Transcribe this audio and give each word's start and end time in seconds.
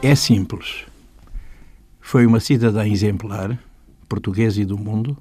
É 0.00 0.14
simples. 0.14 0.86
Foi 2.00 2.24
uma 2.24 2.38
cidadã 2.38 2.86
exemplar, 2.86 3.58
portuguesa 4.08 4.62
e 4.62 4.64
do 4.64 4.78
mundo, 4.78 5.18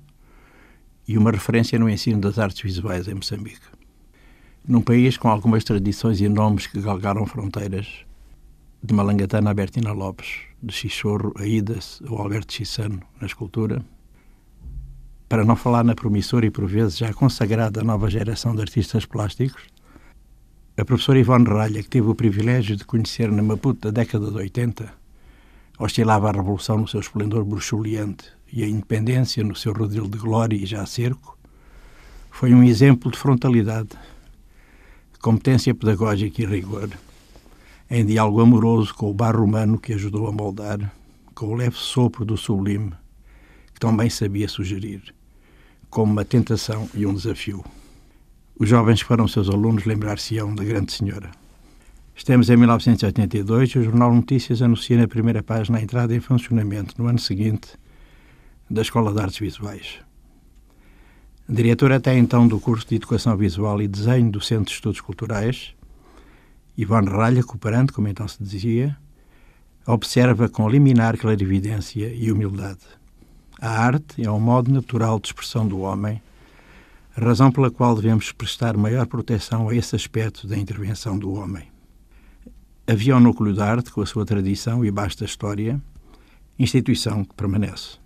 e 1.08 1.18
uma 1.18 1.32
referência 1.32 1.80
no 1.80 1.90
ensino 1.90 2.22
das 2.22 2.38
artes 2.38 2.62
visuais 2.62 3.08
em 3.08 3.16
Moçambique. 3.16 3.66
Num 4.68 4.82
país 4.82 5.18
com 5.18 5.30
algumas 5.30 5.64
tradições 5.64 6.22
e 6.22 6.30
nomes 6.30 6.68
que 6.68 6.80
galgaram 6.80 7.26
fronteiras, 7.26 7.88
de 8.84 8.94
Malangatana 8.94 9.50
a 9.50 9.54
Bertina 9.54 9.92
Lopes, 9.92 10.42
de 10.62 10.72
Xixorro 10.72 11.34
a 11.38 11.48
Idas 11.48 12.00
ou 12.08 12.20
Alberto 12.20 12.54
Chissano 12.54 13.02
na 13.20 13.26
escultura, 13.26 13.84
para 15.28 15.44
não 15.44 15.56
falar 15.56 15.84
na 15.84 15.96
promissora 15.96 16.46
e 16.46 16.52
por 16.52 16.68
vezes 16.68 17.00
já 17.00 17.12
consagrada 17.14 17.84
nova 17.84 18.12
geração 18.12 18.54
de 18.54 18.62
artistas 18.62 19.08
plásticos, 19.08 19.64
a 20.80 20.86
professora 20.86 21.18
Ivone 21.18 21.46
Ralha, 21.46 21.82
que 21.82 21.90
teve 21.90 22.08
o 22.08 22.14
privilégio 22.14 22.76
de 22.76 22.86
conhecer 22.86 23.32
na 23.32 23.42
Maputo 23.42 23.82
da 23.82 24.04
década 24.04 24.30
de 24.30 24.38
80, 24.38 24.94
oscilava 25.80 26.30
a 26.30 26.32
revolução 26.32 26.78
no 26.78 26.88
seu 26.88 27.00
esplendor 27.00 27.44
bruxuleante 27.44 28.26
e 28.54 28.64
a 28.64 28.68
independência 28.68 29.44
no 29.44 29.56
seu 29.56 29.74
rodil 29.74 30.08
de 30.08 30.20
glória 30.20 30.56
e 30.56 30.68
já 30.68 30.86
cerco, 30.86 31.36
foi 32.30 32.54
um 32.54 32.62
exemplo 32.62 33.12
de 33.12 33.18
frontalidade, 33.18 33.90
competência 35.20 35.74
pedagógica 35.74 36.44
e 36.44 36.46
rigor, 36.46 36.92
em 37.90 38.06
diálogo 38.06 38.42
amoroso 38.42 38.94
com 38.94 39.10
o 39.10 39.14
barro 39.16 39.44
humano 39.44 39.80
que 39.80 39.94
ajudou 39.94 40.28
a 40.28 40.32
moldar, 40.32 40.94
com 41.34 41.48
o 41.48 41.56
leve 41.56 41.76
sopro 41.76 42.24
do 42.24 42.38
sublime, 42.38 42.94
que 43.74 43.80
tão 43.80 43.98
bem 43.98 44.12
sabia 44.12 44.48
sugerir, 44.48 45.12
como 45.90 46.12
uma 46.12 46.24
tentação 46.24 46.88
e 46.94 47.04
um 47.04 47.16
desafio. 47.16 47.66
Os 48.60 48.68
jovens 48.68 49.04
que 49.04 49.08
foram 49.08 49.28
seus 49.28 49.50
alunos 49.50 49.86
lembrar-se-ão 49.86 50.56
da 50.56 50.64
grande 50.64 50.92
senhora. 50.92 51.30
Estamos 52.16 52.50
em 52.50 52.58
1982 52.58 53.70
e 53.70 53.78
o 53.78 53.84
Jornal 53.84 54.12
Notícias 54.12 54.64
anuncia 54.64 54.98
na 54.98 55.08
primeira 55.08 55.44
página 55.44 55.78
a 55.78 55.82
entrada 55.82 56.16
em 56.16 56.20
funcionamento, 56.20 56.96
no 56.98 57.08
ano 57.08 57.20
seguinte, 57.20 57.78
da 58.68 58.82
Escola 58.82 59.14
de 59.14 59.22
Artes 59.22 59.38
Visuais. 59.38 60.00
Diretor 61.48 61.92
até 61.92 62.18
então 62.18 62.48
do 62.48 62.60
curso 62.60 62.88
de 62.88 62.96
Educação 62.96 63.38
Visual 63.38 63.80
e 63.80 63.88
Desenho 63.88 64.32
do 64.32 64.42
Centro 64.42 64.66
de 64.66 64.72
Estudos 64.72 65.02
Culturais, 65.02 65.76
Ivone 66.76 67.10
Ralha, 67.10 67.44
cooperante, 67.44 67.94
como 67.94 68.08
então 68.08 68.28
se 68.28 68.42
dizia, 68.42 68.98
observa 69.86 70.50
com 70.50 70.68
liminar 70.68 71.16
clarividência 71.16 72.12
e 72.12 72.32
humildade. 72.32 72.82
A 73.62 73.70
arte 73.70 74.26
é 74.26 74.32
um 74.32 74.40
modo 74.40 74.72
natural 74.72 75.20
de 75.20 75.28
expressão 75.28 75.68
do 75.68 75.82
homem, 75.82 76.20
razão 77.20 77.52
pela 77.52 77.72
qual 77.72 77.96
devemos 77.96 78.32
prestar 78.32 78.78
maior 78.78 79.08
proteção 79.08 79.70
a 79.70 79.76
esse 79.76 79.96
aspecto 79.96 80.48
da 80.48 80.56
intervenção 80.56 81.18
do 81.18 81.34
homem. 81.34 81.64
Havia 82.86 83.18
o 83.18 83.20
núcleo 83.20 83.56
da 83.56 83.66
arte, 83.66 83.92
com 83.92 84.02
a 84.02 84.06
sua 84.06 84.26
tradição 84.26 84.86
e 84.86 84.92
basta 84.92 85.26
história, 85.26 85.82
instituição 86.60 87.26
que 87.26 87.34
permanece. 87.34 87.98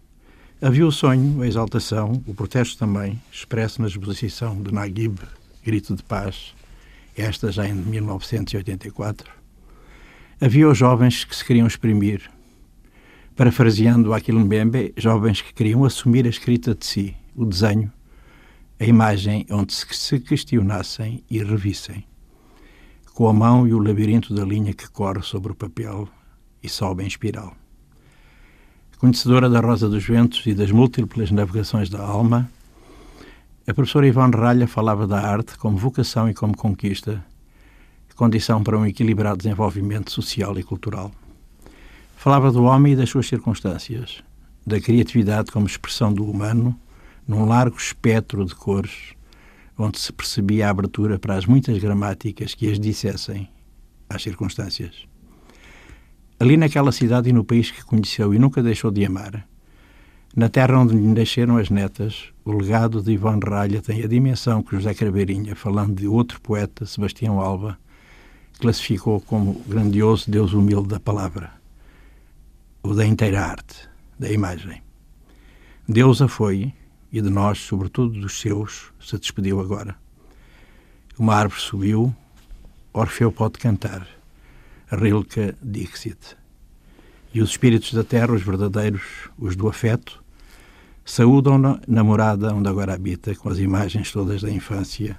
Havia 0.62 0.88
o 0.88 0.92
sonho, 0.92 1.42
a 1.42 1.48
exaltação, 1.48 2.23
o 2.26 2.34
protesto 2.34 2.78
também, 2.78 3.22
expresso 3.31 3.81
na 3.81 3.88
exposição 3.88 4.62
de 4.62 4.73
Naguib, 4.73 5.19
Grito 5.64 5.96
de 5.96 6.03
Paz, 6.03 6.53
esta 7.16 7.52
já 7.52 7.68
em 7.68 7.74
1984. 7.74 9.30
Havia 10.40 10.69
os 10.69 10.78
jovens 10.78 11.25
que 11.25 11.35
se 11.35 11.44
queriam 11.44 11.68
exprimir, 11.68 12.31
parafraseando 13.35 14.14
Aquilo 14.14 14.40
Mbembe, 14.40 14.94
jovens 14.96 15.41
que 15.41 15.53
queriam 15.53 15.84
assumir 15.84 16.25
a 16.25 16.30
escrita 16.30 16.74
de 16.74 16.85
si, 16.85 17.16
o 17.35 17.46
desenho, 17.46 17.91
a 18.81 18.84
imagem 18.84 19.46
onde 19.52 19.75
se 19.75 20.19
questionassem 20.19 21.24
e 21.30 21.38
revissem 21.44 22.03
com 23.14 23.28
a 23.28 23.34
mão 23.34 23.68
e 23.68 23.74
o 23.75 23.78
labirinto 23.78 24.34
da 24.34 24.44
linha 24.44 24.74
que 24.74 24.90
corre 24.90 25.22
sobre 25.22 25.52
o 25.52 25.56
papel 25.56 26.09
e 26.64 26.68
sobe 26.68 27.03
em 27.03 27.08
espiral. 27.08 27.53
Conhecedora 28.97 29.47
da 29.47 29.59
Rosa 29.59 29.88
dos 29.88 30.03
Ventos 30.03 30.44
e 30.47 30.56
das 30.56 30.72
múltiplas 30.72 31.30
navegações 31.30 31.91
da 31.91 32.02
alma, 32.02 32.50
a 33.68 33.74
professora 33.74 34.08
Ivone 34.08 34.36
Ralha 34.36 34.68
falava 34.68 35.06
da 35.06 35.20
arte 35.20 35.59
como 35.59 35.78
vocação 35.78 36.28
e 36.28 36.34
como 36.34 36.58
conquista, 36.58 37.24
condição 38.16 38.64
para 38.64 38.80
um 38.80 38.88
equilibrado 38.88 39.38
desenvolvimento 39.38 40.12
social 40.12 40.58
e 40.58 40.64
cultural. 40.64 41.12
Falava 42.18 42.52
do 42.52 42.64
homem 42.64 42.94
e 42.94 42.96
das 42.96 43.12
suas 43.12 43.28
circunstâncias, 43.28 44.24
da 44.66 44.81
criatividade 44.81 45.52
como 45.52 45.68
expressão 45.68 46.12
do 46.12 46.25
humano 46.25 46.75
num 47.28 47.46
largo 47.46 47.78
espectro 47.78 48.46
de 48.46 48.56
cores 48.56 49.16
onde 49.78 50.00
se 50.00 50.14
percebia 50.14 50.68
a 50.68 50.70
abertura 50.70 51.18
para 51.18 51.36
as 51.36 51.46
muitas 51.46 51.78
gramáticas 51.80 52.54
que 52.54 52.70
as 52.70 52.80
dissessem 52.80 53.50
às 54.09 54.22
circunstâncias. 54.22 55.08
Ali 56.40 56.58
naquela 56.58 56.92
cidade 56.92 57.30
e 57.30 57.34
no 57.34 57.44
país 57.44 57.72
que 57.72 57.84
conheceu 57.84 58.34
e 58.34 58.40
nunca 58.40 58.62
deixou 58.62 58.92
de 58.92 59.06
amar, 59.06 59.48
na 60.36 60.50
terra 60.50 60.80
onde 60.80 60.96
lhe 60.96 61.08
nasceram 61.08 61.58
as 61.58 61.70
netas, 61.70 62.32
o 62.46 62.52
legado 62.52 63.02
de 63.02 63.12
Ivone 63.12 63.42
Ralha 63.44 63.82
tem 63.82 64.02
a 64.03 64.08
dimensão 64.08 64.64
que 64.64 64.76
José 64.76 64.94
Craveirinha, 64.94 65.56
falando 65.56 65.96
de 65.96 66.08
outro 66.08 66.40
poeta, 66.40 66.86
Sebastião 66.86 67.40
Alva, 67.40 67.78
classificou 68.59 69.20
como 69.20 69.62
grandioso 69.68 70.32
Deus 70.32 70.53
humilde 70.53 70.88
da 70.88 71.00
palavra, 71.00 71.52
o 72.82 72.94
da 72.94 73.06
inteira 73.06 73.42
arte, 73.44 73.90
da 74.18 74.32
imagem. 74.32 74.82
Deus 75.88 76.22
a 76.22 76.28
foi, 76.28 76.74
e 77.11 77.22
de 77.22 77.29
nós, 77.29 77.59
sobretudo 77.59 78.19
dos 78.19 78.39
seus, 78.39 78.91
se 78.99 79.17
despediu 79.17 79.59
agora. 79.59 79.95
Uma 81.17 81.35
árvore 81.35 81.61
subiu, 81.61 82.16
Orfeu 82.94 83.31
pode 83.31 83.59
cantar, 83.59 84.07
Rilke 84.89 85.53
Dixit. 85.61 86.38
E 87.33 87.41
os 87.41 87.51
espíritos 87.51 87.94
da 87.94 88.03
terra, 88.03 88.33
os 88.33 88.41
verdadeiros, 88.41 89.29
os 89.38 89.55
do 89.55 89.67
afeto, 89.67 90.23
saúdam-na 91.05 91.79
na 91.88 92.03
morada 92.03 92.53
onde 92.53 92.67
agora 92.67 92.94
habita, 92.94 93.35
com 93.35 93.49
as 93.49 93.59
imagens 93.59 94.11
todas 94.11 94.41
da 94.41 94.49
infância, 94.49 95.17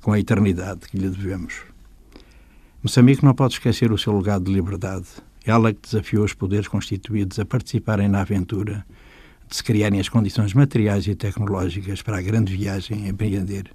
com 0.00 0.12
a 0.12 0.18
eternidade 0.18 0.88
que 0.88 0.98
lhe 0.98 1.08
devemos. 1.08 1.62
Moçambique 2.82 3.24
não 3.24 3.34
pode 3.34 3.54
esquecer 3.54 3.90
o 3.90 3.98
seu 3.98 4.16
legado 4.16 4.44
de 4.44 4.52
liberdade, 4.52 5.06
ela 5.44 5.72
que 5.72 5.80
desafiou 5.82 6.24
os 6.24 6.34
poderes 6.34 6.68
constituídos 6.68 7.38
a 7.38 7.44
participarem 7.44 8.08
na 8.08 8.20
aventura 8.20 8.84
se 9.54 9.62
criarem 9.62 10.00
as 10.00 10.08
condições 10.08 10.52
materiais 10.52 11.06
e 11.06 11.14
tecnológicas 11.14 12.02
para 12.02 12.18
a 12.18 12.20
grande 12.20 12.56
viagem 12.56 13.04
a 13.04 13.08
empreender. 13.10 13.70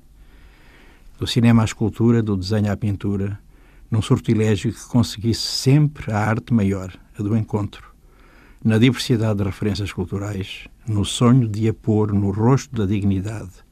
Do 1.18 1.26
cinema 1.26 1.62
à 1.62 1.66
escultura, 1.66 2.22
do 2.22 2.36
desenho 2.36 2.70
à 2.70 2.76
pintura, 2.76 3.40
num 3.90 4.02
sortilégio 4.02 4.74
que 4.74 4.88
conseguisse 4.90 5.40
sempre 5.40 6.12
a 6.12 6.18
arte 6.18 6.54
maior, 6.54 6.92
a 7.18 7.24
do 7.24 7.34
encontro, 7.34 7.96
na 8.62 8.78
diversidade 8.78 9.38
de 9.38 9.46
referências 9.46 9.94
culturais, 9.94 10.68
no 10.86 11.06
sonho 11.06 11.48
de 11.48 11.70
a 11.70 11.74
pôr 11.74 12.12
no 12.12 12.30
rosto 12.32 12.76
da 12.76 12.86
dignidade 12.86 13.64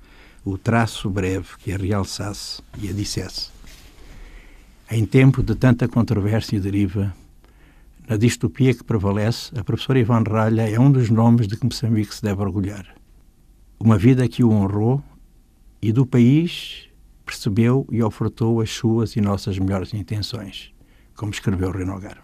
o 0.46 0.58
traço 0.58 1.10
breve 1.10 1.58
que 1.60 1.74
a 1.74 1.78
realçasse 1.78 2.62
e 2.82 2.88
a 2.88 2.94
dissesse. 2.94 3.50
Em 4.90 5.06
tempo 5.06 5.44
de 5.44 5.56
tanta 5.56 5.90
controvérsia 5.90 6.56
e 6.56 6.62
deriva, 6.62 7.14
na 8.08 8.16
distopia 8.16 8.74
que 8.74 8.84
prevalece, 8.84 9.52
a 9.60 9.64
professora 9.64 10.00
Ivan 10.00 10.24
Ralha 10.24 10.70
é 10.70 10.80
um 10.80 10.90
dos 10.90 11.10
nomes 11.10 11.48
de 11.48 11.58
que 11.58 11.66
Moçambique 11.66 12.16
se 12.16 12.24
deve 12.24 12.42
orgulhar. 12.42 12.96
Uma 13.80 13.98
vida 13.98 14.28
que 14.28 14.44
o 14.44 14.52
honrou 14.52 15.04
e 15.82 15.92
do 15.92 16.06
país 16.06 16.88
percebeu 17.26 17.86
e 17.92 18.02
ofertou 18.02 18.62
as 18.62 18.72
suas 18.72 19.16
e 19.18 19.22
nossas 19.22 19.60
melhores 19.60 19.94
intenções, 19.94 20.72
como 21.16 21.32
escreveu 21.32 21.70
Renogar. 21.72 22.24